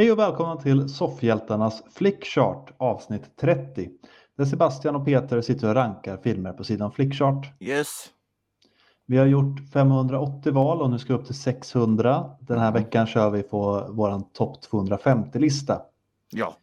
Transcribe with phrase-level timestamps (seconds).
[0.00, 3.90] Hej och välkomna till Soffhjältarnas Flickchart avsnitt 30.
[4.36, 7.52] Där Sebastian och Peter sitter och rankar filmer på sidan Flickchart.
[7.60, 8.06] Yes.
[9.06, 12.30] Vi har gjort 580 val och nu ska vi upp till 600.
[12.40, 15.82] Den här veckan kör vi på vår topp 250-lista.
[16.30, 16.56] Ja.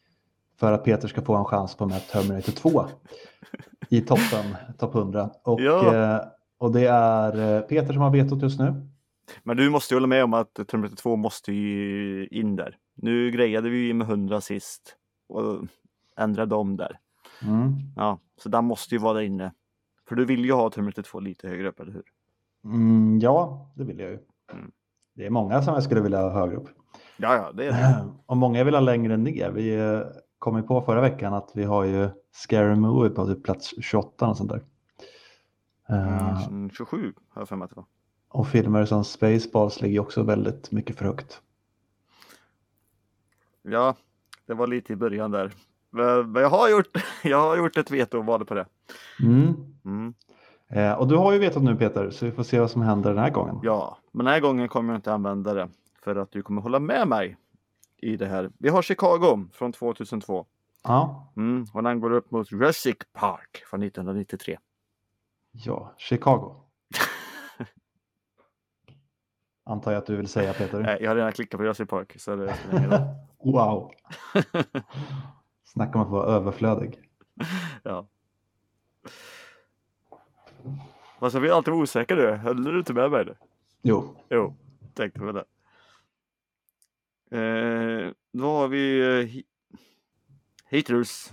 [0.60, 2.86] För att Peter ska få en chans på med Terminator 2
[3.90, 5.30] i toppen, topp 100.
[5.44, 5.96] Och, Ja.
[5.96, 6.22] eh,
[6.58, 8.88] och det är eh, Peter som har vetot just nu.
[9.44, 12.78] Men du måste ju hålla med om att Terminator 2 måste ju in där.
[12.98, 14.96] Nu grejade vi ju med 100 sist
[15.30, 15.66] och
[16.18, 17.00] ändrade om där.
[17.44, 17.74] Mm.
[17.96, 19.54] Ja, så den måste ju vara där inne.
[20.08, 20.70] För du vill ju ha
[21.04, 22.04] 2 lite högre upp, eller hur?
[22.64, 24.20] Mm, ja, det vill jag ju.
[24.54, 24.72] Mm.
[25.16, 26.70] Det är många som jag skulle vilja ha högre upp.
[27.18, 28.06] Ja, ja, det är det.
[28.26, 29.52] Och många vill ha längre ner.
[29.52, 30.02] Vi eh,
[30.40, 34.28] kom ju på förra veckan att vi har ju Scary Movie på typ plats 28
[34.28, 34.64] och sånt där.
[35.90, 37.86] Eh, Mm, 27 har jag för mig att det var.
[38.30, 41.42] och filmer som Spaceballs ligger också väldigt mycket för högt.
[43.70, 43.96] Ja,
[44.46, 45.52] det var lite i början där.
[45.90, 48.66] Men jag har gjort, jag har gjort ett vetoval på det.
[49.24, 49.54] Mm.
[49.86, 50.14] Mm.
[50.70, 53.10] Eh, och du har ju vetat nu Peter, så vi får se vad som händer
[53.10, 53.60] den här gången.
[53.64, 55.70] Ja, men den här gången kommer jag inte använda det
[56.04, 57.38] för att du kommer hålla med mig
[57.98, 58.52] i det här.
[58.60, 60.46] Vi har Chicago från 2002.
[60.84, 64.58] Ja, Mm, och den går upp mot Jurassic Park från 1993.
[65.52, 66.56] ja Chicago.
[69.66, 70.80] Antar jag att du vill säga Peter.
[70.80, 72.56] Nej, jag har redan klickat på Jurassic Park så det.
[73.44, 73.92] Wow.
[75.64, 77.00] Snacka om att vara överflödig.
[77.84, 78.08] ja.
[81.20, 82.32] Fast jag blir alltid osäker nu.
[82.32, 83.26] Höll du inte med mig?
[83.26, 83.36] Nu?
[83.82, 84.16] Jo.
[84.30, 84.56] Jo,
[84.94, 85.46] tänkte väl det.
[87.38, 89.44] Eh, då har vi eh,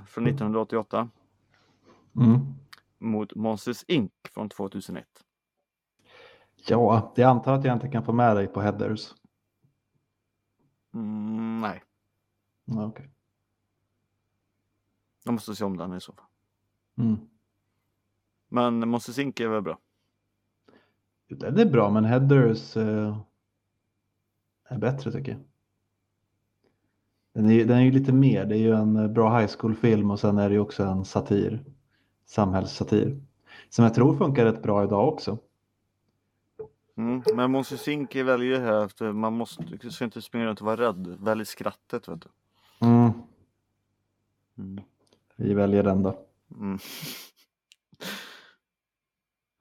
[0.06, 1.08] från 1988
[2.16, 2.38] Mm.
[2.98, 5.06] mot Monsters Inc från 2001.
[6.68, 9.14] Ja, jag antar att jag inte kan få med dig på headers.
[10.94, 11.82] Mm, nej,
[12.64, 13.10] Ja, okej.
[15.24, 16.26] jag måste se om den i så fall.
[16.98, 17.16] Mm.
[18.48, 19.78] Men Monsters Inc är väl bra.
[21.28, 23.18] Den är bra, men headers eh,
[24.64, 25.40] är bättre tycker jag.
[27.32, 30.10] Den är, den är ju lite mer, det är ju en eh, bra high school-film
[30.10, 31.64] och sen är det ju också en satir,
[32.26, 33.20] samhällssatir.
[33.68, 35.38] Som jag tror funkar rätt bra idag också.
[36.96, 40.66] Mm, men Monsters Inc väljer ju här att man måste, ska inte springa runt och
[40.66, 41.16] vara rädd.
[41.20, 42.28] Välj skrattet vet du.
[42.84, 43.12] Mm.
[44.58, 44.84] Mm.
[45.36, 46.18] Vi väljer den då.
[46.56, 46.78] Mm.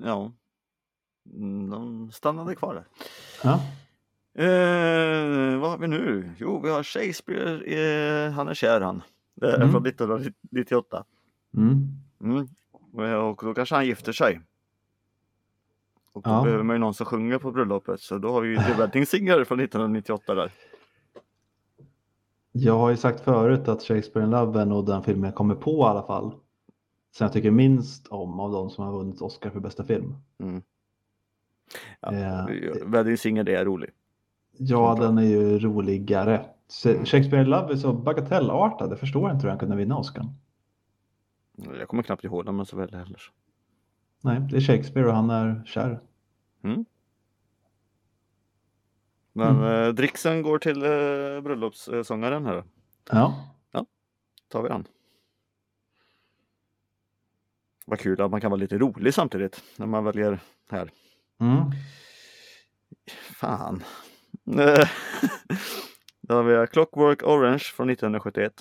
[0.04, 0.32] ja.
[1.34, 2.86] Mm, De stannade kvar där.
[3.44, 3.54] Ja.
[4.44, 6.32] Eh, vad har vi nu?
[6.38, 9.02] Jo, vi har Shakespeare, eh, han är kär han.
[9.42, 9.72] Eh, Mm.
[9.72, 11.06] Från 1998.
[11.58, 11.88] Mm.
[12.22, 12.48] Mm.
[13.00, 14.42] Eh, Och då kanske han gifter sig.
[16.12, 16.44] Och då Ja.
[16.44, 18.02] behöver man ju någon som sjunger på bröllopet.
[18.02, 20.52] Så då har vi ju The Wedding Singer från 1998 där.
[22.56, 25.56] Jag har ju sagt förut att Shakespeare in Love är nog den film jag kommer
[25.56, 26.32] på i alla fall.
[27.12, 30.16] Som jag tycker minst om av de som har vunnit Oscar för bästa film.
[30.40, 30.62] Mm.
[32.00, 32.46] Ja, Eh,
[32.86, 33.90] Wedding Singer det är rolig.
[34.58, 36.46] Ja, den är ju roligare.
[36.68, 38.92] Så Shakespeare in Love är så bagatellartad.
[38.92, 40.26] Jag förstår inte hur han kunde vinna Oscar.
[41.80, 43.22] Jag kommer knappt ihåg den men så väl heller.
[44.22, 46.00] Nej, det är Shakespeare och han är kär.
[49.34, 49.64] Men Mm.
[49.84, 52.64] eh, dricksen går till eh, bröllopssångaren här.
[53.12, 53.50] Ja,
[54.48, 54.88] Tar vi den.
[57.86, 60.40] Vad kul att man kan vara lite rolig samtidigt när man väljer
[60.70, 60.92] här.
[61.40, 61.62] mm.
[63.36, 63.84] Fan.
[66.22, 68.54] Då har vi Clockwork Orange från 1971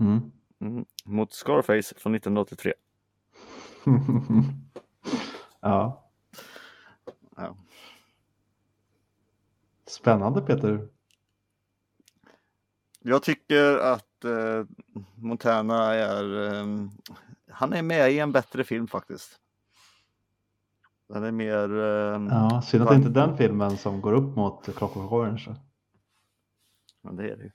[0.00, 0.32] Mm.
[0.60, 0.84] mm.
[1.04, 2.72] mot Scarface från 1983.
[5.60, 6.10] ja.
[7.36, 7.56] Ja.
[9.88, 10.88] Spännande Peter.
[13.00, 14.64] Jag tycker att eh,
[15.14, 16.66] Montana är, eh,
[17.50, 19.40] han är med i en bättre film faktiskt.
[21.08, 24.36] Den är mer, eh, Ja, synd att det inte är den filmen som går upp
[24.36, 25.56] mot Clockwork Orange.
[27.02, 27.50] ja, det är det ju.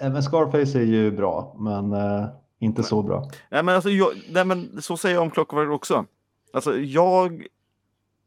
[0.00, 3.30] Även Scarface är ju bra, men eh, inte så bra.
[3.50, 6.04] Nej men alltså, jag, nej, men så säger jag om Clockwork också.
[6.52, 7.46] Alltså jag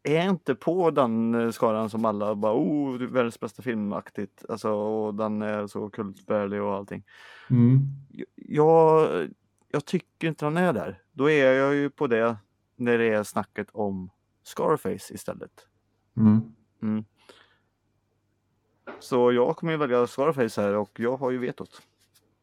[0.04, 4.46] är inte på den eh, skaran som alla bara oh, världens bästa filmaktigt.
[4.50, 7.04] Alltså och den är så kultvärdig och allting.
[7.50, 7.80] Mm.
[8.36, 9.10] Jag,
[9.72, 11.02] jag tycker inte den är där.
[11.12, 12.38] Då är jag ju på det
[12.76, 14.10] när det är snacket om
[14.44, 15.68] Scarface istället.
[16.18, 16.54] Mm.
[19.00, 21.82] Så jag kommer ju välja Scarface här och jag har ju vetot.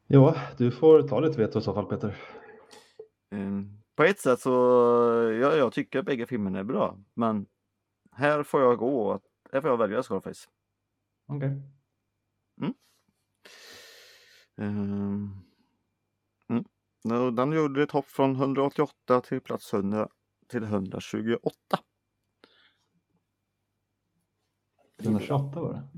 [0.07, 2.17] Ja, du får ta ditt veto i så fall Peter.
[3.31, 3.79] Mm.
[3.97, 4.51] På ett sätt så,
[5.43, 6.99] ja, jag tycker att bägge filmerna är bra.
[7.15, 7.47] Men
[8.13, 9.21] här får jag gå,
[9.53, 10.49] här får jag välja Scarface.
[11.27, 11.63] Okej.
[14.59, 15.47] Ehm,
[16.49, 16.65] Mm.
[17.27, 20.09] Och Den gjorde ett hopp från 188 till plats 100
[20.49, 21.51] till 128.
[25.03, 25.89] 128 var det.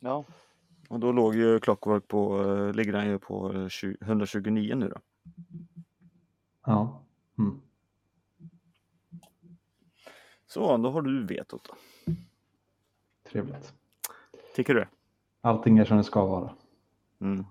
[0.00, 0.24] Ja.
[0.88, 4.88] Och då låg ju Clockwork på, eh, ligger den ju på eh, 20 129 nu
[4.88, 5.00] då.
[6.66, 7.02] Ja.
[7.38, 7.60] Mm.
[10.46, 11.74] Så, då har du vetot då.
[13.30, 13.74] Trevligt.
[14.54, 14.86] Tycker du?
[15.40, 16.54] Allting är som det ska vara.
[17.20, 17.44] Mm.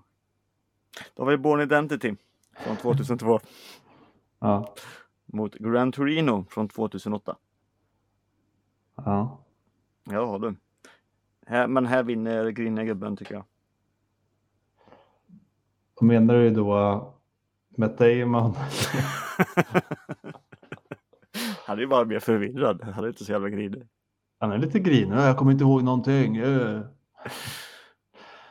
[1.14, 2.14] Då har vi Born Identity
[2.52, 3.40] från 2002
[4.38, 4.74] Ja.
[5.26, 7.36] mot Gran Torino från 2008.
[8.94, 9.38] Ja.
[10.04, 10.54] Ja du.
[11.46, 13.44] Här, men här vinner grinna gubben tycker jag.
[16.00, 17.12] Menar du då
[17.78, 18.54] Matt Damon?
[21.66, 22.82] Han är ju bara mer förvirrad.
[22.82, 23.88] Han är inte så jävla grinig.
[24.38, 25.16] Han är lite grinig.
[25.16, 26.36] Jag kommer inte ihåg någonting.
[26.36, 26.80] Eh.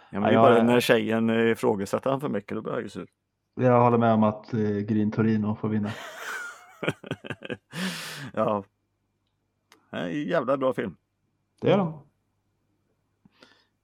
[0.10, 2.74] Ja, men Ja, jag bara är- när tjejen eh, ifrågasätter han för mycket, då blir
[2.74, 3.08] han sur.
[3.56, 5.92] Jag håller med om att eh, Green Torino får vinna.
[8.34, 8.64] ja.
[9.90, 10.96] En jävla bra film.
[11.62, 11.88] Det är de.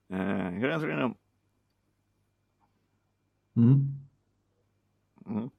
[0.10, 1.16] Eh, Gran Torino.
[3.56, 3.88] Mm.
[5.26, 5.50] Mm.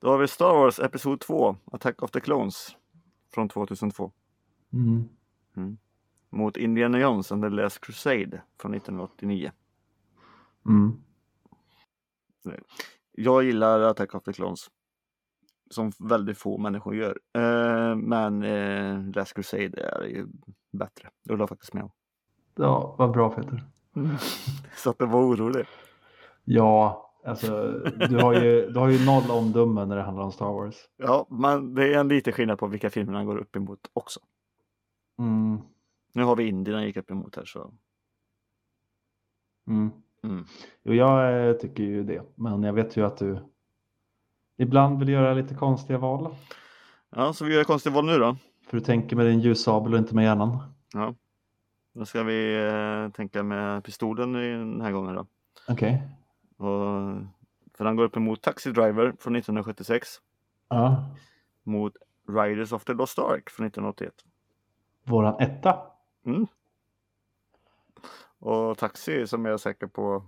[0.00, 2.76] Då har vi Star Wars Episod 2, Attack of the Clones
[3.34, 4.12] från 2002
[4.72, 5.08] Mm.
[6.30, 9.52] mot Indiana Jones and the Last Crusade från 1989.
[10.66, 10.92] Mm.
[13.12, 14.70] Jag gillar Attack of the Clones
[15.70, 17.18] som väldigt få människor gör.
[17.32, 20.26] Eh, men eh, Last Crusade är ju
[20.72, 21.10] bättre.
[21.24, 21.90] Det håller jag faktiskt med om.
[22.54, 23.64] Ja, vad bra Peter.
[24.76, 25.66] Så att det var orolig.
[26.44, 27.72] Ja, alltså
[28.08, 30.76] du har ju, du har ju noll omdömen när det handlar om Star Wars.
[30.96, 34.20] Ja, men det är en liten skillnad på vilka filmer han går upp emot också.
[35.18, 35.58] Mm.
[36.12, 37.72] Nu har vi Indien han gick upp emot här så.
[39.68, 39.90] Mm.
[40.22, 40.44] Mm.
[40.82, 43.38] Jo, jag eh, tycker ju det, men jag vet ju att du
[44.56, 46.34] ibland vill göra lite konstiga val.
[47.10, 48.36] Ja, så vi gör konstig val nu då.
[48.66, 50.58] För du tänker med din ljussabel och inte med hjärnan.
[50.92, 51.14] Ja.
[51.92, 55.26] Då ska vi eh, tänka med pistolen den här gången då.
[55.68, 56.02] Okej.
[56.56, 57.16] Och,
[57.74, 60.08] för han går upp emot Taxi Driver från 1976
[60.68, 61.04] Ja.
[61.62, 61.96] mot
[62.28, 64.14] Riders of the Lost Ark från 1981.
[65.04, 65.78] Våran etta.
[66.24, 66.46] Mm.
[68.38, 70.24] Och Taxi som jag är säker på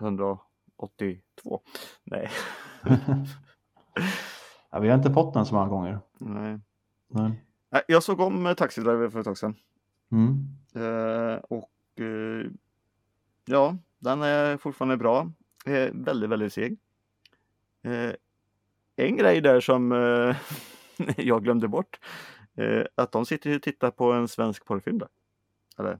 [0.00, 1.60] 182.
[2.04, 2.30] Nej.
[4.70, 5.98] ja, vi har inte fått den så många gånger.
[6.18, 6.60] Nej.
[7.08, 7.32] Nej.
[7.86, 9.56] Jag såg om eh, Taxi Driver för ett tag sedan.
[10.12, 10.46] Mm.
[10.74, 12.50] Eh, och eh,
[13.44, 15.32] ja, den är fortfarande bra.
[15.66, 16.78] Eh, väldigt, väldigt seg.
[17.82, 18.12] Eh,
[18.96, 20.36] en grej där som eh,
[21.16, 22.00] jag glömde bort.
[22.94, 25.08] Att de sitter och tittar på en svensk porrfilm där.
[25.78, 25.98] Eller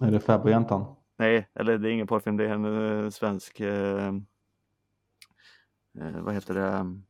[0.00, 0.94] Är det fäbodjäntan?
[1.16, 3.60] nej, eller det är ingen porrfilm, det är en svensk
[5.92, 7.00] vad heter det?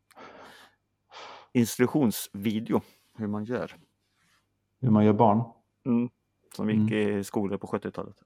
[1.52, 2.80] Instruktionsvideo
[3.16, 3.76] hur man gör.
[4.80, 5.42] Hur man gör barn?
[5.86, 6.10] Mm.
[6.54, 8.16] Som gick i skolor på 70-talet.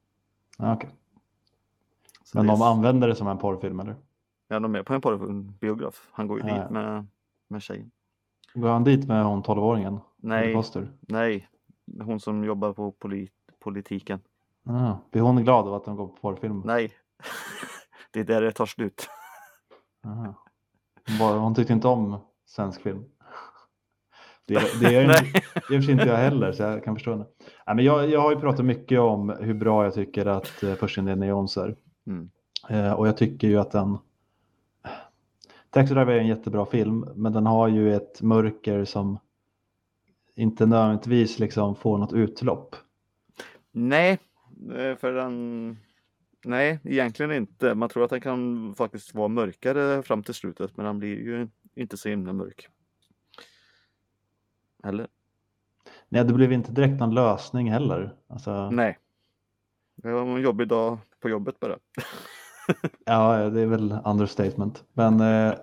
[0.58, 0.90] Ja, okej.
[2.32, 3.96] Så Men det är de använder det som en porrfilm eller?
[4.48, 6.08] Ja, de är på en porrbiograf.
[6.12, 7.06] Han går ju Ja, dit med,
[7.48, 7.90] med tjejen.
[8.54, 10.00] Går han dit med hon 12-åringen?
[10.16, 10.56] Nej,
[11.00, 11.48] nej.
[12.00, 14.20] Hon som jobbar på polit, politiken.
[14.66, 16.62] Ah, blir hon glad av att de går på porrfilm?
[16.64, 16.92] Nej.
[18.10, 19.08] det är där det tar slut.
[20.06, 20.34] Aha.
[21.18, 23.04] Hon, tyckte inte om svensk film.
[24.46, 25.32] Det, det, är, Nej.
[25.54, 27.26] det är i och för sig inte jag heller så jag kan förstå henne.
[27.66, 30.98] Nej, men jag, jag har ju pratat mycket om hur bra jag tycker att Först
[30.98, 31.76] Indiana Jones är.
[32.10, 32.30] Mm.
[32.68, 33.98] Eh, och jag tycker ju att den
[35.70, 39.18] Taxi Driver är en jättebra film men den har ju ett mörker som
[40.34, 42.76] inte nödvändigtvis liksom får något utlopp.
[43.72, 44.18] Nej,
[44.76, 45.76] eh, för den...
[46.44, 47.74] Nej, egentligen inte.
[47.74, 51.48] Man tror att den kan faktiskt vara mörkare fram till slutet, men den blir ju
[51.74, 52.68] inte så himla mörk.
[54.84, 55.08] Eller?
[56.08, 58.14] Nej, det blev inte direkt någon lösning heller.
[58.26, 58.98] Alltså, Nej.
[59.94, 61.78] Det var en jobbig dag på jobbet bara.
[63.04, 64.84] Ja, det är väl understatement.
[64.92, 65.54] Men eh,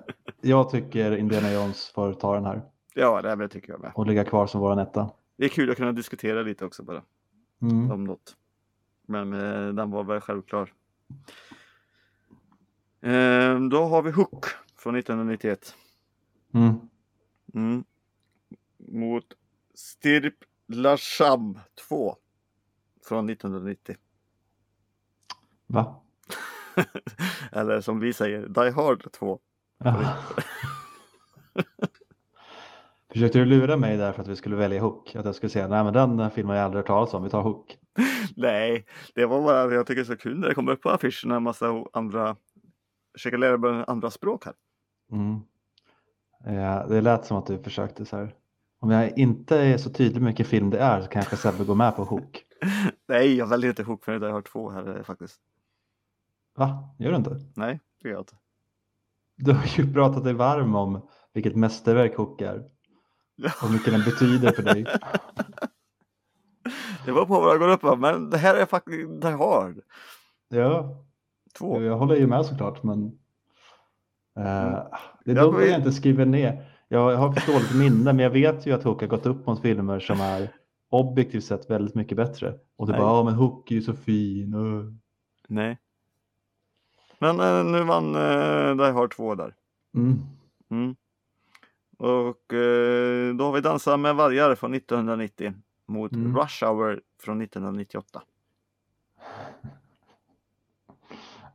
[0.41, 2.61] jag tycker Indiana Jones får ta den här
[2.93, 3.91] Ja, det här tycker jag med.
[3.95, 5.11] och ligga kvar som våran etta.
[5.37, 7.03] Det är kul att kunna diskutera lite också bara.
[7.61, 7.91] Mm.
[7.91, 8.35] om något.
[9.07, 10.73] Men eh, den var väl självklar.
[13.01, 14.45] Eh, då har vi Hook
[14.75, 15.75] från 1991.
[16.53, 16.73] Mm.
[17.53, 17.83] Mm.
[18.77, 19.25] Mot
[19.73, 20.35] Stirp
[20.67, 22.15] Lasham 2
[23.07, 23.95] från 1990.
[25.67, 26.01] Va?
[27.51, 29.39] Eller som vi säger, Die Hard 2.
[29.83, 30.17] Ja.
[33.11, 35.15] Försökte du lura mig där för att vi skulle välja Hook?
[35.15, 37.29] Att jag skulle säga nej men den filmen har jag aldrig hört talas om, vi
[37.29, 37.77] tar Hook.
[38.35, 40.89] Nej, det var bara jag tycker det är så kul när det kommer upp på
[40.89, 42.35] affischerna en massa andra,
[43.13, 44.53] försöka lära mig andra språk här.
[45.11, 45.39] Mm.
[46.45, 48.33] Ja, det lät som att du försökte så här.
[48.79, 51.75] Om jag inte är så tydlig med vilken film det är så kanske Sebbe går
[51.75, 52.43] med på Hook.
[53.07, 55.41] Nej, jag väljer inte Hook för jag har två här eh, faktiskt.
[56.57, 56.95] Va?
[56.99, 57.39] Gör du inte?
[57.55, 58.35] Nej, det gör jag inte.
[59.37, 62.57] Du har ju pratat dig varm om vilket mästerverk Hook är.
[63.43, 64.85] Och hur mycket den betyder för dig.
[67.05, 69.81] Det var på vad jag går upp men det här är faktiskt Die Hard.
[70.49, 71.03] Ja,
[71.57, 71.81] Två.
[71.81, 73.19] jag håller ju med såklart men
[74.35, 74.71] Mm.
[75.25, 76.65] det är Jag dumt att jag inte skriver ner.
[76.87, 79.61] Jag har för dåligt minne men jag vet ju att Hook har gått upp mot
[79.61, 80.51] filmer som är
[80.89, 82.53] objektivt sett väldigt mycket bättre.
[82.75, 83.01] Och du Nej.
[83.01, 84.53] bara, ja men Hook är ju så fin.
[84.53, 84.93] uh."
[85.47, 85.77] Nej.
[87.19, 89.55] Men eh, nu vann eh, Die Hard 2 där.
[89.95, 90.19] Mm.
[90.69, 90.95] Mm.
[91.97, 95.53] Och eh, då har vi Dansa med vargar från 1990
[95.85, 96.37] mot Mm.
[96.37, 98.21] Rush Hour från 1998.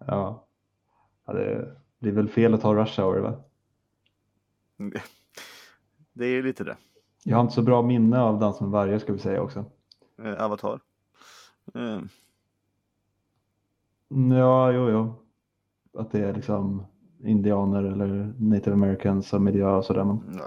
[0.07, 0.47] Ja.
[1.26, 3.42] ja det, det är väl fel att ta Rush Hour va?
[6.12, 6.76] Det är lite det.
[7.25, 9.64] Jag har inte så bra minne av Dans med vargar ska vi säga också.
[10.23, 10.81] Eh, Avatar.
[11.75, 12.00] Eh,
[14.09, 15.14] Ja, jo, jo.
[15.99, 16.87] Att det är liksom
[17.25, 20.04] indianer eller native americans och miljö och sådär.
[20.04, 20.44] Men, ja.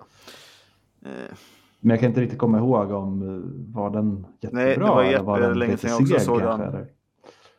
[1.09, 1.37] Eh,
[1.79, 5.03] men jag kan inte riktigt komma ihåg om eh, var den jättebra Nej, det var
[5.03, 6.61] eller var den jättelänge sedan jag också såg den.
[6.61, 6.87] eller?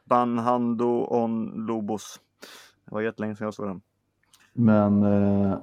[0.04, 2.20] Banhando on Lobos.
[2.84, 3.80] Det var jättelänge sedan jag såg den.
[4.52, 5.58] Men eh,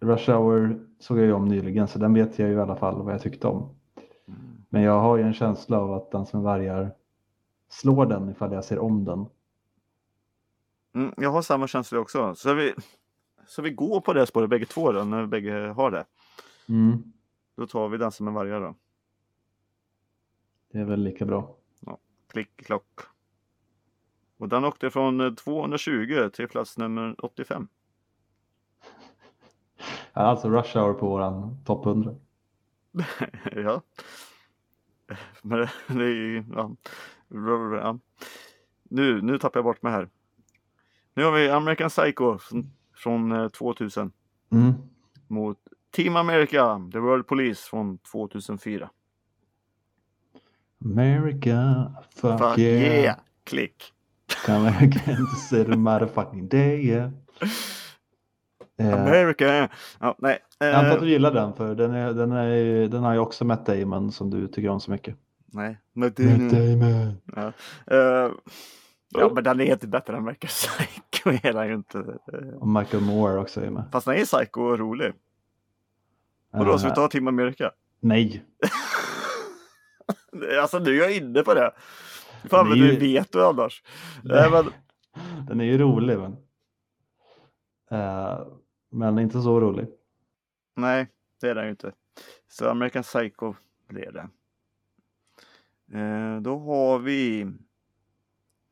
[0.00, 3.02] Rush Hour såg jag ju om nyligen så den vet jag ju i alla fall
[3.02, 3.68] vad jag tyckte om.
[4.68, 6.90] Men jag har ju en känsla av att Dans med vargar
[7.68, 9.26] slår den ifall jag ser om den.
[10.94, 12.34] Mm, jag har samma känsla också.
[12.34, 12.74] Så vi,
[13.46, 16.04] så vi går på det spåret bägge två då, när vi bägge har det.
[16.68, 17.12] Mm.
[17.56, 18.74] Då tar vi Dansa med vargar då.
[20.72, 21.56] Det är väl lika bra.
[22.34, 23.00] Klick, klock.
[24.38, 27.68] Och den åkte från eh, 220 till plats nummer 85.
[30.12, 32.14] Ja, Alltså Rush Hour på våran topp 100.
[33.52, 33.82] ja.
[35.42, 36.76] Men det, är ju, ja.
[37.80, 37.98] ja.
[38.82, 40.08] Nu, nu tappar jag bort mig här.
[41.14, 44.12] Nu har vi American Psycho från, från eh, 2000
[44.52, 44.72] Mm.
[45.28, 45.58] mot
[45.96, 48.90] Team America, The World Police från 2004.
[50.84, 52.82] America, fuck, Fuck yeah.
[53.02, 53.16] yeah!
[53.44, 53.92] Klick!
[54.48, 57.10] Again to say the motherfucking day yeah.
[58.78, 59.68] Eh, America!
[60.00, 60.38] Ja, nej.
[60.58, 63.18] jag antar att Eh, du gillar den för den, är, den, är, den har ju
[63.18, 65.16] också Matt Damon som du tycker om så mycket.
[65.46, 65.78] nej.
[65.92, 67.16] Matt det, Damon.
[67.36, 67.52] ja.
[67.96, 68.30] Eh,
[69.14, 71.30] ja, men den är inte bättre än American Psycho.
[71.48, 71.98] Är den ju inte.
[72.32, 73.84] Eh, Och Michael Moore också är med.
[73.92, 75.12] Fast den är Psycho och rolig.
[76.52, 77.70] Och då ska vi Eh, ta Team America?
[78.00, 78.44] Nej,
[80.60, 81.72] Alltså nu är jag inne på det.
[82.44, 83.82] Fan är du vet du annars.
[84.24, 84.72] Nej, men,
[85.46, 86.36] den är ju rolig men.
[87.90, 88.46] Eh,
[88.90, 89.86] men inte så rolig.
[90.76, 91.06] nej,
[91.40, 91.92] det är den ju inte.
[92.48, 93.54] Så American Psycho
[93.88, 94.28] blir det.
[95.98, 97.46] Eh, då har vi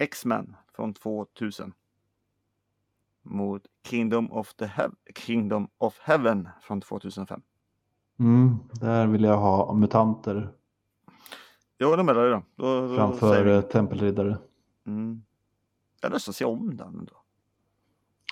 [0.03, 1.73] X-Men från 2000.
[3.23, 4.71] Mot Kingdom of, the
[5.17, 7.43] Kingdom of Heaven från 2005.
[8.19, 10.53] Mm, där vill jag ha mutanter
[11.79, 12.43] Jag håller med dig då.
[12.57, 14.39] då, då framför eh, tempelriddare.
[14.87, 15.23] Mm.
[16.03, 17.13] Jag har se om den ändå.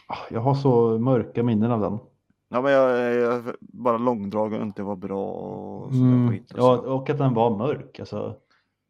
[0.06, 1.98] Ah, Jag har så mörka minnen av den.
[2.48, 6.52] Ja men jag, jag bara långdragen och inte var bra och sådär Mm, skit.
[6.52, 8.00] Och ja, och att den var mörk.
[8.00, 8.36] Alltså,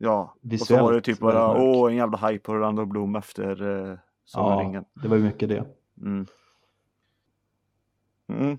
[0.03, 0.21] ja.
[0.23, 3.63] Och så visuellt var det typ bara åh en jävla hype på Orlando Bloom efter
[3.91, 3.99] eh,
[4.37, 5.65] om ja, det var ju mycket det.
[6.01, 6.27] Mm.
[8.29, 8.59] Mm.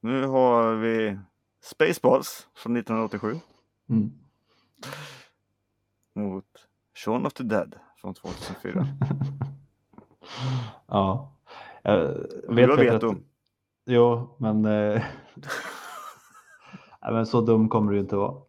[0.00, 1.18] Nu har vi
[1.62, 3.40] Spaceballs från 1987
[3.88, 4.12] Mm.
[6.14, 6.44] mot
[6.94, 8.86] Shaun of the Dead från 2004.
[10.86, 11.32] ja.
[11.82, 12.00] Jag
[12.48, 13.16] Du vet har vet att-
[13.86, 15.02] Jo, men, eh,
[17.02, 18.42] nej, men så dum kommer du inte vara.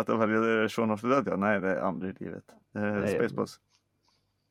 [0.00, 1.36] Att jag väljer Shaun of the Dead, ja.
[1.36, 2.44] Nej, det är aldrig i livet.
[2.74, 3.14] Eh, Nej.
[3.14, 3.60] Spaceballs.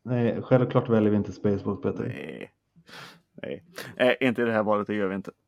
[0.03, 2.03] Nej, självklart väljer vi inte Spaceballs Peter.
[2.03, 2.51] Nej.
[3.41, 3.63] Nej.
[3.97, 5.31] Nej, inte i det här valet, det gör vi inte.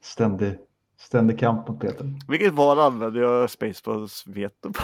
[0.00, 0.58] Ständig,
[0.96, 2.06] ständig kamp mot Peter.
[2.28, 4.82] Vilket val använder jag Spaceballs veto på?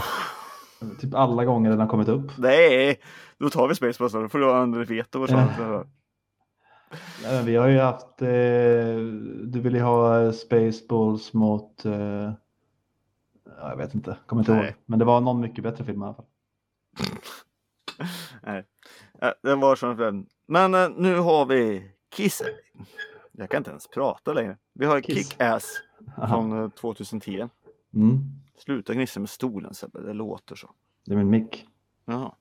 [1.00, 2.38] Typ alla gånger den har kommit upp.
[2.38, 3.00] Nej,
[3.38, 4.29] då tar vi Spaceballs då.
[4.29, 5.23] Får du använda veto.
[5.23, 5.85] Och så.
[6.90, 6.99] Eh.
[7.23, 8.28] Nej, men vi har ju haft, eh,
[9.47, 14.64] du vill ju ha Spaceballs mot, eh, ja, jag vet inte, kommer inte Nej.
[14.64, 14.75] ihåg.
[14.87, 16.26] Men det var någon mycket bättre film i alla fall.
[18.42, 18.64] Nej,
[19.23, 20.26] Eh, den var som den.
[20.47, 22.42] Men eh, nu har vi Kiss.
[23.32, 24.56] Jag kan inte ens prata längre.
[24.73, 25.00] Vi har.
[25.00, 25.66] Kick-Ass
[26.28, 27.49] från eh, 2010
[27.94, 28.18] Mm.
[28.59, 30.70] Sluta gnissa med stolen Sebbe, det låter så.
[31.06, 31.66] Det är min mick.
[32.04, 32.35] Jaha.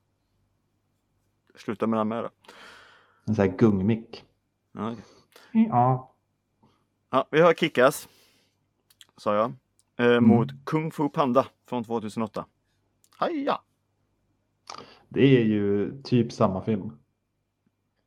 [1.56, 2.30] Sluta med den med då.
[3.26, 4.24] En sån här gungmick.
[4.72, 5.04] Ja, okej.
[5.70, 6.14] Ja.
[7.10, 8.10] ja, vi har Kickass.
[9.18, 9.54] Sa jag.
[10.12, 12.46] Eh, Mot Kung Fu Panda från 2008.
[13.18, 13.62] Haja!
[15.10, 16.92] Det är ju typ samma film.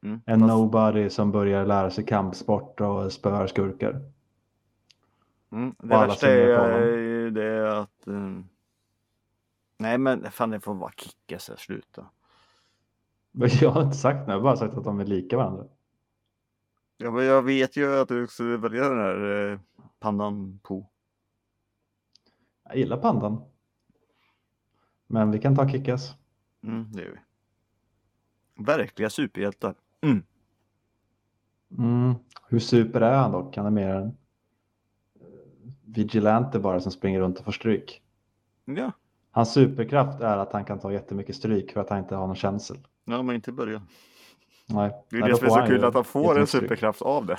[0.03, 0.21] Mm.
[0.27, 4.01] En fast- nobody som börjar lära sig kampsport och spöar skurkar.
[5.53, 8.07] Mm, det värsta är det att...
[8.07, 8.39] eh,
[9.79, 12.07] Nej men fan det får bara kicka sig, sluta.
[13.33, 15.65] Men Jag har inte sagt något, jag har bara sagt att de är lika varandra.
[17.03, 19.59] Ja, men jag vet ju att du också väljer den här eh,
[20.01, 20.87] pandan på.
[22.65, 23.43] Jag gillar pandan.
[25.07, 26.15] Men vi kan ta Kickass.
[26.63, 28.65] Mm, det gör vi.
[28.65, 29.75] Verkliga superhjältar.
[30.01, 30.23] Mm.
[31.79, 32.15] Mm.
[32.49, 33.57] Hur super är han dock?
[33.57, 34.13] Han är mer en eh,
[35.85, 38.03] vigilante bara som springer runt och får stryk.
[38.65, 38.93] Ja,
[39.31, 42.37] Hans superkraft är att han kan ta jättemycket stryk för att han inte har någon
[42.37, 42.77] känsel.
[43.05, 43.87] ja men inte i början.
[44.73, 44.93] Nej.
[45.11, 47.39] Det är det som är så kul att han får en superkraft av det.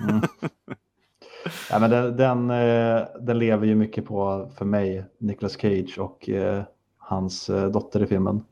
[0.00, 0.22] Mm.
[1.70, 6.28] ja, men den, den, eh, den lever ju mycket på, för mig, Nicolas Cage och
[6.28, 6.62] eh,
[6.98, 8.44] hans eh, dotter i filmen.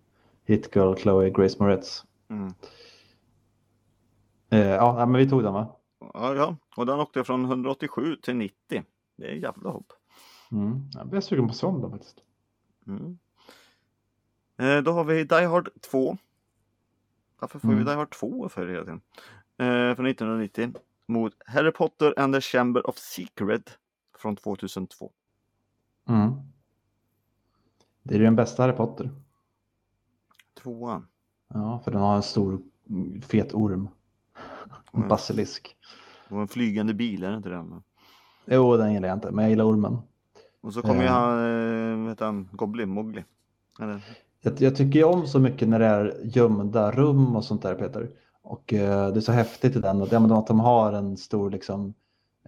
[0.44, 2.04] Hit Girl Chloe Grace Moretz.
[2.30, 2.52] Mm.
[4.50, 5.76] Eh, ja, men vi tog den va?
[6.14, 8.82] Ja, ja, och den åkte från 187 till 90.
[9.16, 9.92] Det är jävla hopp.
[10.52, 10.90] Mm.
[10.94, 12.16] Jag blir sugen på sån då faktiskt.
[12.86, 13.18] Mm.
[14.58, 16.16] Eh, då har vi Die Hard 2.
[17.38, 17.78] Varför får Mm.
[17.78, 19.00] vi Die Hard 2 för hela tiden?
[19.58, 20.72] Eh, från 1990
[21.06, 23.78] mot Harry Potter and the Chamber of Secret
[24.18, 25.12] från 2002.
[26.08, 26.32] Mm.
[28.02, 29.10] Det är ju den bästa Harry Potter.
[30.62, 31.06] Tvåan.
[31.48, 32.62] Ja, för den har en stor
[33.22, 33.88] fet orm.
[34.92, 35.08] En Mm.
[35.08, 35.76] basilisk.
[36.28, 37.82] Och en flygande bil, är det inte den?
[38.46, 39.98] Jo, den gillar jag inte, men jag gillar ormen.
[40.60, 41.12] Och så kommer Eh.
[41.12, 43.24] han, eh, vad heter han, Goblin, Mowgli.
[43.80, 44.00] Eller,
[44.40, 47.74] Jag, jag tycker ju om så mycket när det är gömda rum och sånt där
[47.74, 48.10] Peter.
[48.42, 51.50] Och eh, det är så häftigt i den att, ja, att de har en stor
[51.50, 51.94] liksom,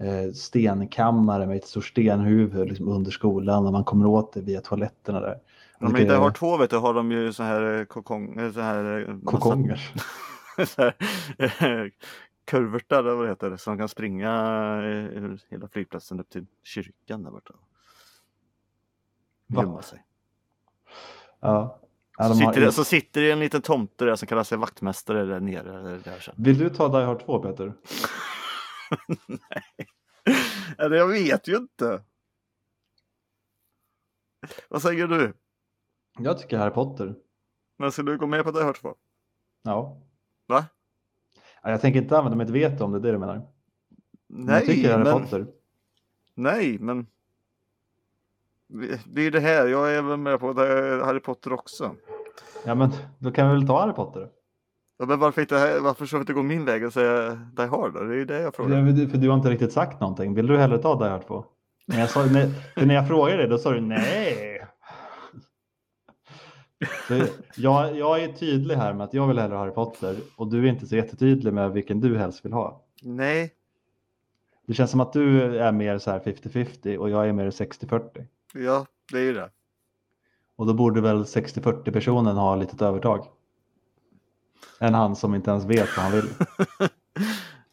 [0.01, 4.61] eh, stenkammare med ett stort stenhuvud liksom, under skolan och man kommer åt det via
[4.61, 5.39] toaletterna där.
[5.79, 7.85] Ja, men Lite i Die Hard 2 vet du, har de ju så här eh,
[7.85, 9.93] kokong, eh, så här eh, Kokonger.
[10.67, 11.93] så här,
[12.45, 14.31] kurvertar eller vad det heter, som kan springa
[15.49, 17.55] hela flygplatsen upp till kyrkan där borta.
[19.47, 20.05] Gömma sig.
[21.41, 21.81] Ja.
[22.19, 24.45] Ja, Så de har sitter, ingen- så sitter det en liten tomte där som kallar
[24.45, 25.99] sig vaktmästare där nere.
[25.99, 26.35] Där, sen.
[26.39, 27.73] Vill du ta Die Hard 2 Peter?
[29.27, 29.89] Nej.
[30.79, 32.03] Eller jag vet ju inte.
[34.69, 35.33] Vad säger du?
[36.19, 37.15] Jag tycker Harry Potter.
[37.79, 38.95] Men ska du gå med på Die Hard 2?
[39.63, 40.01] Ja.
[40.47, 40.65] Va?
[41.63, 43.35] Ja, jag tänker inte använda mitt veto om det är det du menar.
[44.27, 45.47] Men Nej, jag tycker Harry men, Potter.
[46.35, 47.07] nej, men
[49.07, 49.67] det är det här.
[49.67, 50.53] Jag är väl med på
[51.05, 51.95] Harry Potter också.
[52.65, 54.29] Ja, men då kan vi väl ta Harry Potter.
[54.99, 57.95] Ja, men varför, inte, varför ska vi inte gå min väg och säga Die Hard
[57.95, 58.01] då?
[58.01, 58.79] Det är ju det jag frågar.
[58.79, 60.35] Ja, För du har inte riktigt sagt någonting.
[60.35, 61.45] Vill du hellre ta Die Hard 2?
[61.87, 64.67] Men jag sa, när, när jag frågade dig då sa du nej.
[67.09, 67.23] Så
[67.57, 70.65] jag, jag är tydlig här med att jag vill hellre ha Harry Potter och du
[70.65, 72.85] är inte så jättetydlig med vilken du helst vill ha.
[73.03, 73.53] Nej,
[74.67, 78.27] Det känns som att du är mer så här 50-50 och jag är mer 60-40.
[78.55, 79.51] Ja, det är ju det.
[80.57, 83.27] Och då borde väl 60-40 personen ha lite övertag.
[84.81, 86.29] Än han som inte ens vet vad han vill.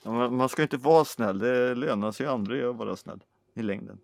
[0.03, 1.39] Ja, Man ska inte vara snäll.
[1.39, 3.99] Det lönar sig ju aldrig att vara snäll i längden.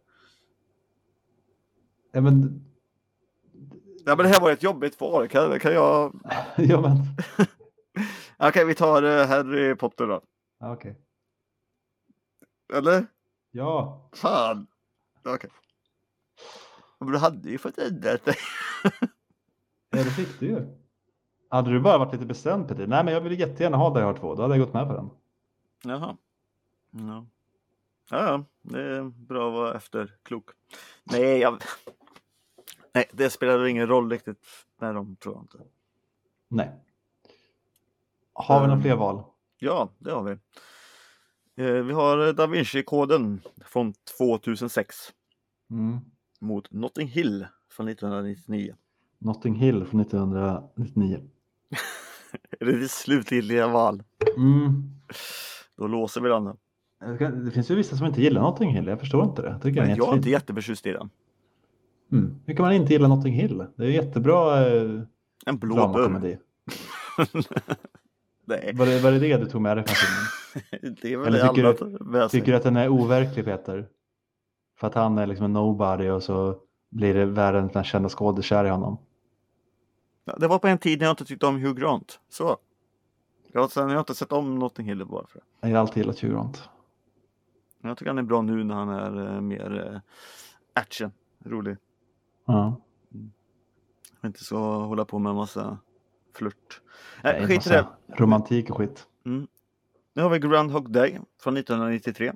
[2.12, 2.66] Ja, men,
[4.06, 5.28] Ja, men det här var ett jobbigt val.
[5.28, 6.20] Kan, kan jag...
[6.58, 6.98] ja, men.
[8.50, 10.22] Okej, vi tar eh, Harry Potter då.
[10.60, 10.96] Ja, Okej.
[12.74, 13.06] Eller?
[13.52, 14.02] Ja.
[14.14, 14.68] Fan!
[15.26, 15.50] Okej.
[17.02, 18.36] Men du hade ju fått ändrat dig.
[19.94, 20.68] Ja, det fick du ju.
[21.50, 22.88] Hade du bara varit lite bestämd Peter?
[22.88, 24.36] Nej, men jag vill jättegärna ha Die Hard 2.
[24.36, 25.10] Då hade jag gått med på den.
[25.84, 26.18] Jaha.
[26.92, 27.26] Ja.
[28.10, 30.50] Ja, ja, det är bra att vara efterklok.
[31.04, 31.62] Nej, jag...
[32.94, 34.46] Nej, det spelar ingen roll riktigt
[34.80, 35.58] med dem, tror jag inte.
[36.48, 36.72] Nej.
[38.34, 38.82] Har vi några Mm.
[38.84, 39.24] fler val?
[39.58, 40.32] Ja, det har vi.
[41.64, 45.14] Eh, vi har Da Vinci-koden från 2006
[45.70, 46.00] Mm.
[46.42, 48.76] Mot Notting Hill från 1999.
[49.20, 51.20] Notting Hill från 1999.
[52.60, 54.04] Är det ditt slutgiltiga val?
[54.38, 54.92] Mm.
[55.78, 56.58] Då låser vi den.
[57.46, 58.88] Det finns ju vissa som inte gillar Notting Hill.
[58.88, 59.50] Jag förstår inte det.
[59.50, 61.10] Jag tycker är Jag är inte jätteförtjust i den.
[62.12, 62.36] Mm.
[62.46, 63.66] Hur kan man inte gilla Notting Hill?
[63.76, 65.02] Det är jättebra eh,
[65.46, 65.98] En blå.
[68.46, 70.98] Nej, Var det, var det det du tog med dig från filmen?
[71.02, 72.30] det är väl Eller tycker alla du-.
[72.30, 73.88] Tycker du att den är overklig Peter?
[74.82, 76.58] För att han är liksom en nobody och så
[76.90, 78.98] blir det världens mest kända skådis kär i honom.
[80.38, 82.20] Det var på en tid när jag inte tyckte om Hugh Grant.
[82.30, 82.58] Så.
[83.52, 85.68] Jag, har- sen, jag har inte sett om Notting Hill bara för det.
[85.68, 86.70] Jag har alltid gillat Hugh Grant.
[87.82, 90.00] Jag tycker han är bra nu när han är eh, mer eh,
[90.82, 91.12] action,
[91.46, 91.78] rolig.
[92.46, 92.76] Ja.
[94.24, 95.78] Inte så hålla på med en massa
[96.36, 96.82] flört.
[97.24, 97.88] Nej, Nej, skit i det.
[98.08, 99.08] Romantik och skit.
[100.14, 102.34] Nu har vi Groundhog Day från 1993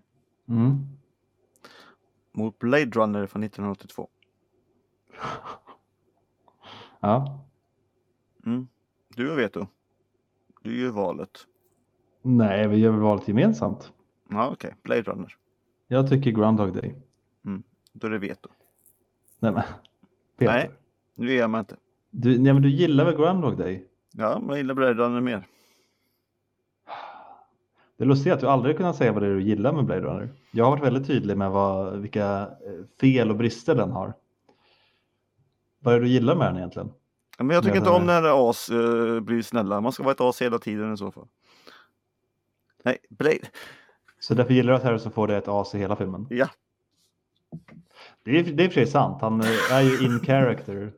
[0.47, 0.79] Mm.
[2.35, 4.09] Mot Blade Runner från 1982.
[6.99, 7.45] Ja.
[8.45, 8.67] Mm.
[9.15, 9.67] Du och veto.
[10.61, 11.47] Du gör valet.
[12.21, 13.93] Nej, vi gör väl valet gemensamt.
[14.29, 14.75] Ja, okej.
[14.83, 15.35] Blade Runner.
[15.87, 16.95] Jag tycker Groundhog Day.
[17.93, 18.49] Då är det veto.
[19.39, 19.63] Nej, men.
[20.37, 20.53] Peter.
[20.53, 20.71] Nej.
[21.15, 21.75] Nu är man inte.
[22.09, 23.87] Du, nej, men du gillar väl Groundhog Day?
[24.11, 25.47] Ja, men jag gillar Blade Runner mer.
[27.97, 30.01] Det lustiga är att du aldrig kunnat säga vad det är du gillar med Blade
[30.01, 30.29] Runner.
[30.51, 32.47] Jag har varit väldigt tydlig med vad, vilka eh,
[33.01, 34.13] fel och brister den har.
[35.79, 36.91] Vad är det du gillar med den egentligen?
[37.37, 39.81] Men jag tycker Men, inte om när as uh, blir snälla.
[39.81, 41.27] Man ska vara ett as hela tiden i så fall.
[42.83, 43.47] Nej, Blade.
[44.19, 46.27] Så därför gillar du att Harrison Ford är ett as i hela filmen?
[46.29, 46.47] Ja.
[48.23, 49.21] Det är, det är i och för sig sant.
[49.21, 50.93] Han eh, är ju in character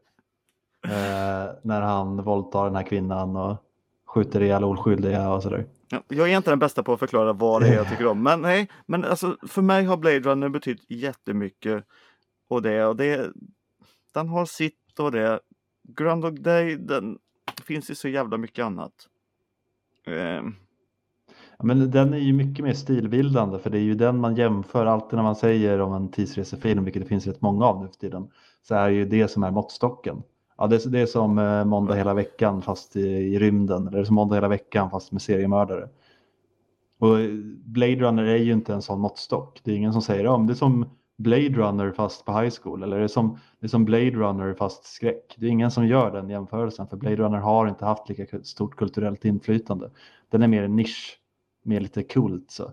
[0.84, 3.58] eh, när han våldtar den här kvinnan och
[4.06, 5.66] skjuter ihjäl oskyldiga och sådär.
[6.08, 8.24] Jag är inte den bästa på att förklara vad det är jag tycker om.
[8.24, 11.84] Men nej, men alltså för mig har Blade Runner betytt jättemycket.
[12.50, 13.32] Och det och det.
[14.14, 15.40] Den har sitt och det.
[15.84, 17.18] Groundhog Day, den
[17.64, 18.94] finns ju så jävla mycket annat.
[20.08, 20.42] Eh.
[21.58, 24.86] Ja, men den är ju mycket mer stilbildande för det är ju den man jämför
[24.86, 27.96] alltid när man säger om en tidsresefilm, vilket det finns rätt många av nu för
[27.96, 28.28] tiden,
[28.62, 30.24] så är ju det som är måttstocken.
[30.58, 34.04] Ja, det, är- det är som eh, måndag hela veckan fast i, i rymden, eller
[34.04, 35.90] som måndag hela veckan fast med seriemördare.
[37.00, 37.30] Och eh,
[37.66, 39.62] Blade Runner är ju inte en sån måttstock.
[39.64, 40.86] Det är ingen som säger ja, men det är som
[41.18, 44.54] Blade Runner fast på high school eller det är, som, det är som Blade Runner
[44.54, 45.36] fast skräck.
[45.38, 48.76] Det är ingen som gör den jämförelsen för Blade Runner har inte haft lika stort
[48.76, 49.92] kulturellt inflytande.
[50.30, 51.20] Den är mer en nisch,
[51.64, 52.72] mer lite kult så.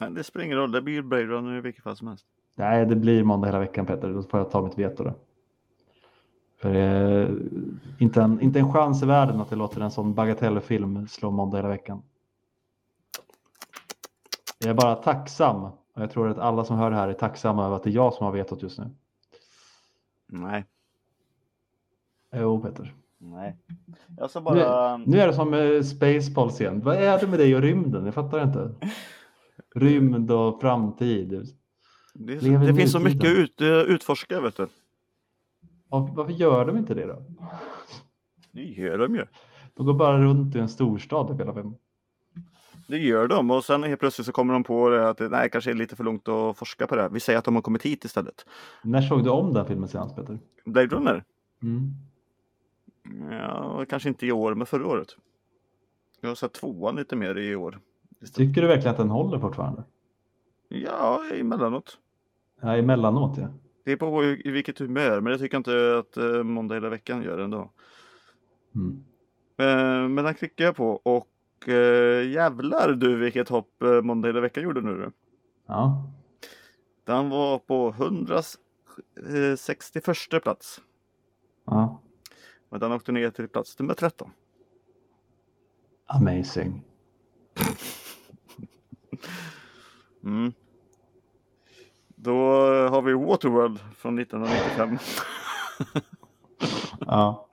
[0.00, 2.26] nej, det spelar ingen roll, det blir Blade Runner i vilket fall som helst.
[2.56, 5.14] Nej, det blir måndag hela veckan Peter, då får jag ta mitt veto då.
[6.64, 7.38] Är
[7.98, 11.58] inte en, inte en chans i världen att det låter en sån bagatellfilm slå måndag
[11.58, 12.02] hela veckan.
[14.58, 17.66] Jag är bara tacksam och jag tror att alla som hör det här är tacksamma
[17.66, 18.90] över att det är jag som har vetot just nu.
[20.26, 20.64] Nej.
[22.36, 22.94] Jo Peter.
[23.18, 23.56] Nej.
[24.18, 24.96] Jag ska bara...
[24.96, 26.80] Nu är det som eh, Spaceballs igen.
[26.84, 28.04] Vad är det med dig och rymden?
[28.04, 28.74] Jag fattar inte.
[29.74, 31.46] Rymd och framtid.
[32.14, 32.34] Det,
[32.66, 34.66] det finns så mycket ut, eh, utforska vet du.
[35.88, 37.22] Var- Varför gör de inte det då?
[38.52, 39.26] Det gör de ju.
[39.74, 41.74] De går bara runt i en storstad typ hela filmen.
[42.88, 45.50] Det gör de och sen helt plötsligt så kommer de på det att det nej,
[45.50, 47.02] kanske är lite för långt att forska på det.
[47.02, 47.08] här.
[47.08, 48.46] Vi säger att de har kommit hit istället.
[48.82, 50.38] När såg du om den filmen senast Peter?
[50.64, 51.24] Blade Runner?
[51.62, 51.90] Mm.
[53.30, 55.08] Ja, kanske inte i år, men förra året.
[56.20, 57.78] Jag har sett tvåan lite mer i år.
[58.34, 59.84] Tycker du verkligen att den håller fortfarande?
[60.68, 61.98] Ja, emellanåt.
[62.60, 63.48] Ja, emellanåt ja.
[63.84, 66.88] Det är på i vilket humör, men det tycker jag inte att eh, måndag hela
[66.88, 67.70] veckan gör ändå.
[68.74, 69.04] Mm.
[69.56, 74.40] Eh, men den klickar jag på och eh, jävlar du vilket hopp eh, måndag hela
[74.40, 75.12] veckan gjorde nu.
[75.66, 76.10] Ja.
[77.04, 80.80] Den var på 161 plats.
[81.64, 82.00] ja.
[82.68, 84.30] Men den åkte ner till plats nummer 13.
[86.06, 86.82] Amazing.
[90.24, 90.52] Mm.
[92.24, 92.36] Då
[92.88, 94.98] har vi Waterworld från 1995
[97.00, 97.48] Ja.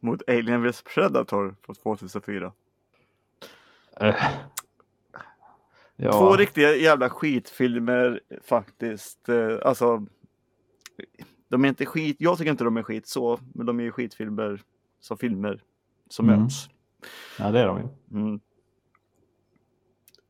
[0.00, 2.52] mot Alien vs Predator från 2004.
[4.00, 4.14] Eh.
[5.96, 6.12] ja.
[6.12, 9.28] Två riktiga jävla skitfilmer faktiskt.
[9.28, 10.06] Eh, Alltså,
[11.48, 12.16] de är inte skit.
[12.18, 14.62] Jag tycker inte de är skit så, men de är ju skitfilmer
[15.00, 15.62] som filmer
[16.08, 16.42] som Mm.
[16.42, 16.68] möts.
[17.38, 18.18] ja, det är de ju.
[18.20, 18.40] Mm.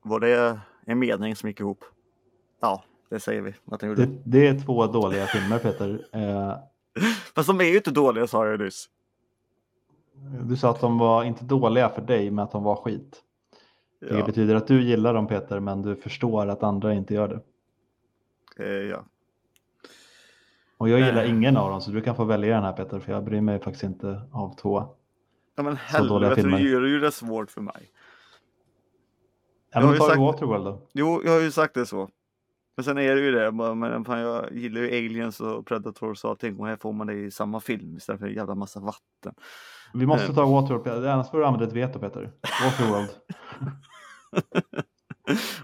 [0.02, 1.84] Var det en mening som gick ihop?
[2.60, 4.06] Ja, det säger vi att den gjorde.
[4.06, 6.06] Det, det är två dåliga filmer Peter.
[6.12, 6.56] Eh,
[7.34, 8.88] Fast de är ju inte dåliga sa jag nyss.
[10.44, 13.22] du sa att de var inte dåliga för dig, men att de var skit.
[14.00, 17.28] Det Ja, betyder att du gillar dem Peter, men du förstår att andra inte gör
[17.28, 17.40] det.
[18.64, 19.04] eh, ja.
[20.78, 21.30] Och jag gillar Eh.
[21.30, 23.58] ingen av dem, så du kan få välja den här Peter, för jag bryr mig
[23.60, 24.84] faktiskt inte av två.
[25.56, 27.90] ja men helvete, du gör ju det svårt för mig.
[29.72, 30.82] Ja, har men ju ta sagt- Waterworld då.
[30.92, 32.08] Jo, jag har ju sagt det så.
[32.76, 36.24] Men sen är det ju det, bara, men fan, jag gillar ju Aliens och Predators
[36.24, 38.80] och allting och här får man det i samma film istället för en jävla massa
[38.80, 39.34] vatten.
[39.94, 40.34] Vi måste Eh.
[40.34, 42.32] ta Waterworld, annars får du använda ett veto Peter.
[42.64, 43.08] Waterworld.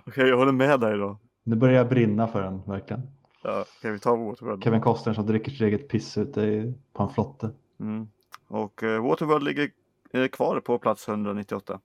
[0.07, 1.18] Okej, jag håller med dig då.
[1.44, 3.03] Nu börjar jag brinna för den, verkligen.
[3.42, 4.64] Ja, kan vi ta Waterworld?
[4.64, 7.51] Kevin Costner som dricker sitt eget piss ute på en flotte.
[7.81, 8.09] Mm.
[8.49, 9.71] Och eh, Waterworld ligger
[10.12, 11.81] eh, kvar på plats 198.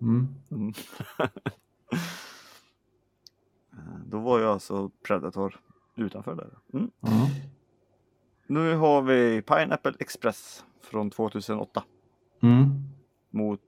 [0.00, 0.28] Mm.
[0.50, 0.72] Mm.
[3.76, 5.60] Eh, Då var ju alltså Predator
[5.96, 6.50] utanför där.
[6.72, 6.90] Mm.
[7.06, 7.26] Mm.
[8.46, 11.84] Nu har vi Pineapple Express från 2008
[12.42, 12.70] Mm.
[13.30, 13.60] mot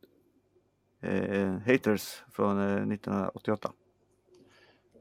[1.00, 3.72] eh, Haters från eh, 1988.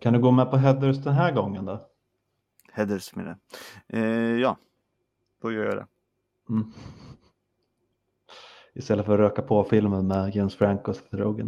[0.02, 1.90] Kan du gå med på Heathers den här gången då?
[2.72, 3.38] Headers menar
[3.88, 4.00] jag.
[4.04, 4.58] Eh, ja,
[5.42, 5.88] då gör jag det.
[6.50, 6.72] Mm.
[8.74, 11.48] Istället för att röka på filmen med James Franco och Seth.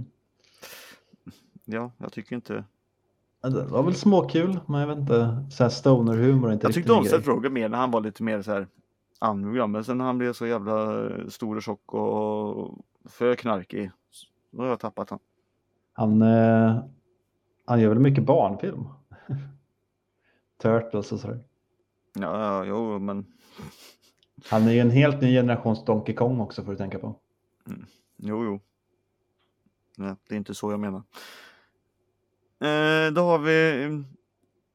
[1.66, 2.64] Ja, jag tycker inte.
[3.50, 5.46] Det var väl småkul, men jag vet inte.
[5.52, 7.28] Så här stoner-humor inte Jag tyckte om Seth.
[7.28, 8.68] Rogen mer när han var lite mer så här
[9.20, 9.68] annorlunda.
[9.68, 13.92] Men sen när han blev så jävla stor och tjock och för knarkig.
[14.52, 15.20] Då har jag tappat han.
[15.94, 16.84] Han, eh,
[17.66, 18.88] han gör väl mycket barnfilm?
[20.62, 21.40] Turtles och sådär.
[22.14, 23.26] Ja, ja, jo, men
[24.50, 27.16] Han är ju en helt ny generations Donkey Kong också får du tänka på.
[28.18, 28.60] jo, jo.
[29.98, 31.04] Nej, det är inte så jag menar.
[32.60, 33.84] Eh, då har vi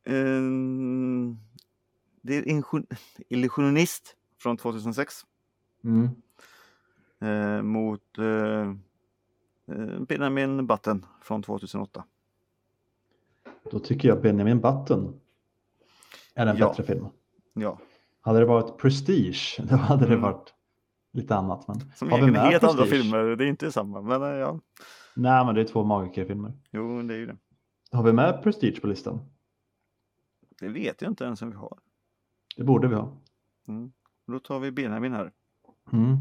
[0.05, 0.42] eh,
[2.23, 2.62] det är
[3.29, 5.14] illusionist från 2006
[5.85, 6.09] Mm.
[7.21, 8.68] eh, mot eh,
[9.77, 12.05] eh, Benjamin Button från 2008.
[13.71, 15.21] Då tycker jag Benjamin Button
[16.35, 16.68] är en Ja.
[16.68, 17.07] bättre film.
[17.55, 17.79] Ja,
[18.21, 20.21] Hade det varit Prestige, då hade det Mm.
[20.23, 20.55] varit
[21.12, 21.68] lite annat.
[21.68, 23.25] Men som har egentligen helt andra filmer.
[23.37, 24.61] Det är inte samma, men eh, ja,
[25.14, 26.53] Nej, men det är två magikerfilmer.
[26.71, 27.37] jo, det är ju det.
[27.92, 29.20] Har vi med Prestige på listan?
[30.61, 31.78] Det vet jag inte ens om vi har.
[32.57, 33.16] Det borde vi ha.
[33.68, 33.92] Mm.
[34.26, 35.33] Då tar vi Benjamin här.
[35.92, 36.12] Mm.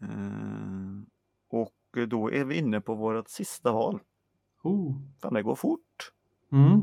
[0.00, 1.02] Eh,
[1.48, 4.00] och då är vi inne på vårt sista val.
[4.62, 4.96] Oh.
[5.22, 6.12] Fan, det går fort.
[6.52, 6.82] Mm.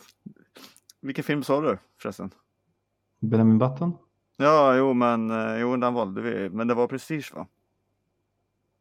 [1.00, 2.30] Vilken film sa du förresten?
[3.18, 3.96] Benjamin Button?
[4.36, 6.50] Ja, jo, men eh, jo, den valde vi.
[6.50, 7.46] Men det var Prestige va?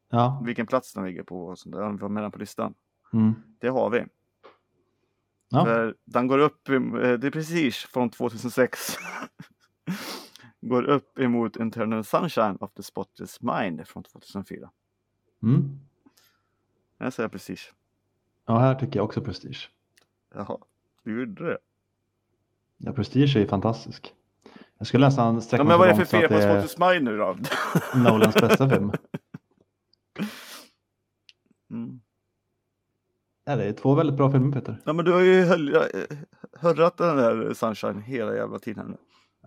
[0.09, 0.41] Ja.
[0.45, 1.89] Vilken plats den ligger på och sånt där.
[1.89, 2.73] Vad menar på listan?
[3.13, 3.33] Mm.
[3.59, 4.05] Det har vi.
[5.49, 5.65] Ja.
[5.65, 8.97] För den går upp, eh, det är Prestige från 2006.
[10.61, 14.71] går upp emot Internal Sunshine of the Spotless Mind från 2004.
[15.43, 15.79] Mm.
[16.97, 17.73] Jag säger Prestige.
[18.45, 19.69] ja, här tycker jag också Prestige.
[20.33, 20.57] Jaha,
[21.03, 21.57] du gjorde det.
[22.77, 24.13] Ja, Prestige är ju fantastisk.
[24.77, 27.03] Jag skulle nästan sträcka Ja, mig men vad är det för fel på Spotless Mind
[27.03, 27.37] nu då?
[27.95, 28.91] Nolans bästa film.
[31.71, 32.01] Mm.
[33.47, 34.81] Ja, det är två väldigt bra filmer Peter.
[34.85, 36.17] Ja men du har ju eh,
[36.59, 38.97] hörrat den där Sunshine hela jävla tiden nu.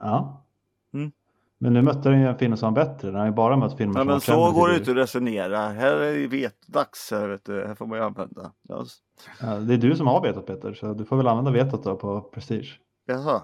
[0.00, 0.46] Ja.
[0.94, 1.12] Mm.
[1.58, 3.08] Men nu mötte den ju en film som var bättre.
[3.10, 5.58] Den har ju bara mött filmer Ja som men så går det inte att resonera.
[5.58, 7.66] Här är det vetdags här vet du.
[7.66, 8.52] Här får man ju använda.
[8.68, 8.98] Ja, s-
[9.40, 11.96] Ja, det är du som har vetot Peter, så du får väl använda vetot då
[11.96, 12.80] på Prestige.
[13.06, 13.42] Jaha.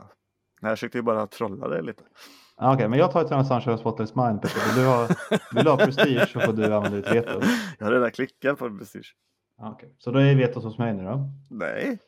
[0.61, 2.03] Nej, Jag försökte ju bara trolla dig lite.
[2.59, 4.61] Ja, Okej, men jag tar Eternal Sunshine of Spotless Mind Peter.
[4.81, 5.09] Du ha,
[5.55, 7.41] vill du ha Prestige så får du använda ditt veto.
[7.79, 9.15] Jag har redan klickat på Prestige.
[9.59, 9.95] Okej.
[9.99, 11.31] Så då är vetot hos mig nu då.
[11.51, 11.99] Nej.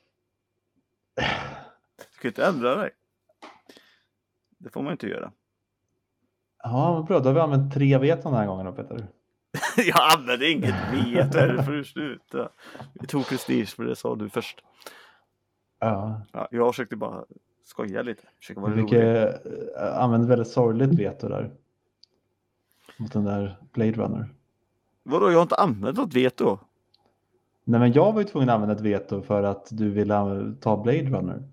[1.97, 2.91] Du kan inte ändra dig.
[4.59, 5.33] Det får man inte göra.
[6.63, 7.19] Ja, bra.
[7.21, 9.07] Då har vi använt tre veton den här gången då Peter.
[9.77, 11.39] Jag använder inget veto.
[11.39, 12.49] här, får du sluta.
[13.01, 14.65] Vi tog Prestige för det sa du först.
[15.81, 17.25] Ja, Ja, jag försökte bara
[17.65, 18.23] skoja lite.
[18.39, 19.25] Försöka vara rolig.
[19.25, 21.51] eh, använda väldigt sorgligt veto där.
[22.97, 24.29] Mot den där Blade Runner.
[25.03, 26.59] Vadå, jag har inte använt något veto.
[27.69, 30.77] Nej, men jag var ju tvungen att använda ett veto för att du ville ta
[30.77, 31.49] Blade Runner.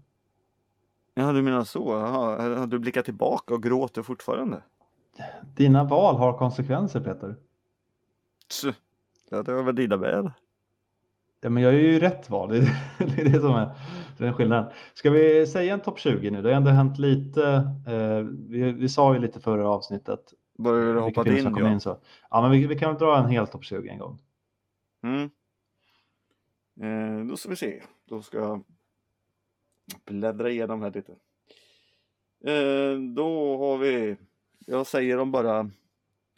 [1.13, 1.91] Ja, du menar så.
[1.91, 4.61] Jaha, har du blickat tillbaka och gråter fortfarande?
[5.55, 7.35] Dina val har konsekvenser Peter.
[9.29, 10.31] Ja, det var väl dina med.
[11.41, 12.49] Ja, men jag är ju rätt val.
[12.97, 13.69] Det är det, som är
[14.17, 14.71] den skillnaden.
[14.93, 16.41] Ska vi säga en topp 20 nu?
[16.41, 17.43] Det har ändå hänt lite.
[17.87, 20.33] Eh, vi, vi sa ju lite förra avsnittet.
[20.57, 21.71] Bara du som in, ja.
[21.71, 21.97] in så.
[22.29, 24.19] Ja, men vi, vi kan väl dra en hel topp 20 en gång.
[25.03, 25.29] Mm.
[26.81, 27.83] Eh, då ska vi se.
[28.05, 28.63] Då ska jag
[30.05, 31.11] bläddra igenom här lite.
[32.45, 34.17] Eh, då har vi,
[34.65, 35.71] jag säger dem bara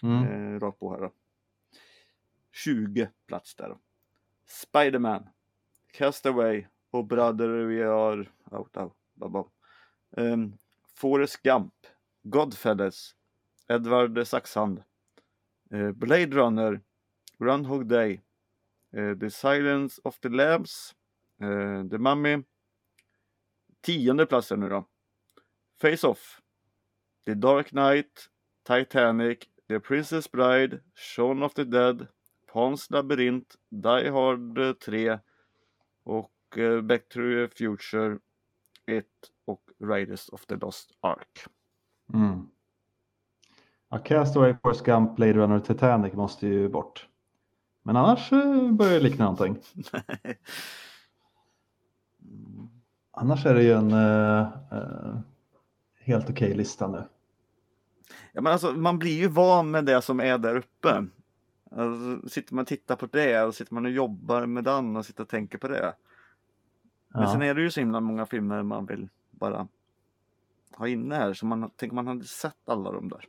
[0.04, 0.23] Mm.
[0.23, 1.12] eh, rakt på här då.
[2.52, 3.78] 20 plats där.
[4.45, 5.30] Spiderman,
[5.91, 8.93] Castaway och Brother We Are Out Out.
[9.13, 9.50] Bam,
[10.12, 10.58] um,
[10.95, 11.73] Forrest Gump,
[12.23, 13.15] Godfellas,
[13.67, 14.84] Edward Saxhand,
[15.71, 16.82] eh, Blade Runner,
[17.39, 18.21] Groundhog Day,
[18.98, 20.96] Eh, the Silence of the Labs,
[21.42, 22.44] eh, The Mummy.
[23.82, 24.86] Tionde platsen nu då.
[25.82, 26.42] Face Off,
[27.26, 28.30] The Dark Knight,
[28.64, 32.08] Titanic, The Princess Bride, Shaun of the Dead,
[32.54, 35.20] Pans labyrint, Die Hard eh, 3
[36.04, 38.20] och eh, Back to the Future
[38.86, 39.06] 1
[39.46, 41.46] och Raiders of the Lost Ark.
[42.14, 42.50] Mm.
[43.90, 47.07] Ja, Castaway, Forrest Gump, Blade Runner och Titanic måste ju bort.
[47.88, 49.58] Men annars eh, börjar det likna någonting.
[53.12, 54.39] Annars är det ju en eh,
[54.71, 55.17] eh,
[56.00, 57.04] helt okej lista nu.
[58.34, 61.06] Ja, men alltså, man blir ju van med det som är där uppe.
[61.71, 65.06] Alltså, sitter man och tittar på det och sitter man och jobbar med den och
[65.06, 65.93] sitter och tänker på det.
[67.08, 67.32] Men Ja.
[67.32, 69.67] sen är det ju så himla många filmer man vill bara
[70.78, 73.26] ha inne här så man tänker man hade sett alla de där.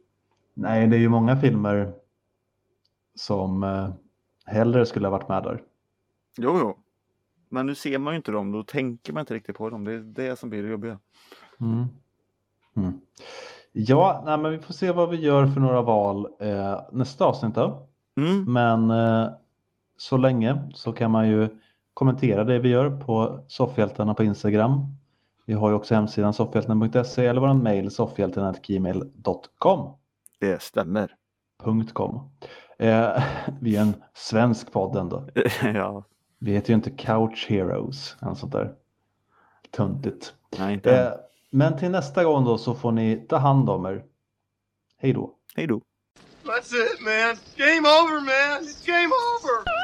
[0.54, 1.92] Nej, det är ju många filmer
[3.14, 3.64] som
[4.48, 5.62] hellre skulle ha varit med där.
[6.36, 6.76] Jo, jo.
[7.48, 9.84] Men nu ser man ju inte dem, då tänker man inte riktigt på dem.
[9.84, 10.98] Det är det som blir det jobbiga.
[11.60, 11.84] Mm.
[12.76, 13.00] Mm.
[13.72, 17.54] Ja, nej, men vi får se vad vi gör för några val eh, nästa avsnitt
[17.54, 17.88] då.
[18.16, 18.52] Mm.
[18.52, 19.30] Men eh,
[19.96, 21.48] så länge så kan man ju
[21.94, 24.86] kommentera det vi gör på Soffhjältarna på Instagram.
[25.46, 29.94] Vi har ju också hemsidan soffhjältarna.se eller vår mejl soffhjältarna.gmail.com.
[30.40, 31.14] Det stämmer.
[31.92, 32.30] .com.
[32.78, 33.22] Eh,
[33.60, 35.24] vi är en svensk podd ändå.
[35.62, 36.04] ja,
[36.38, 38.74] Vi heter ju inte Couch Heroes, eller sånt där
[39.70, 40.34] töntigt.
[40.58, 40.96] nej inte.
[41.02, 41.12] Eh,
[41.50, 44.04] men till nästa gång då så får ni ta hand om er.
[44.98, 45.34] Hej då.
[45.56, 45.80] Hej då.
[46.44, 47.36] That's it, man.
[47.56, 48.64] Game over, man.
[48.64, 49.77] It's game over.